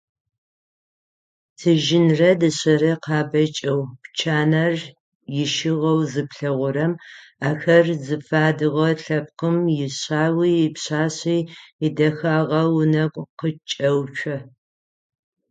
[1.57, 4.75] Тыжьынрэ, дышъэрэ къябэкӏэу, пчанэр
[5.41, 6.93] ищыгъэу зыплъэгъурэм
[7.49, 11.39] ахэр зыфадыгъэ лъэпкъым ишъауи ипшъашъи
[11.85, 14.35] ядэхагъэ унэгу къыкӏэуцо.